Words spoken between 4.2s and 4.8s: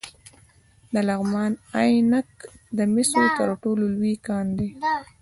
کان دی